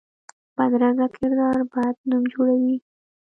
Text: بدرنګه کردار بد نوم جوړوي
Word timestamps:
بدرنګه 0.55 1.07
کردار 1.15 1.57
بد 1.71 1.95
نوم 2.09 2.23
جوړوي 2.33 2.75